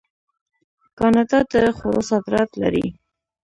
[0.97, 2.85] کاناډا د خوړو صادرات لري.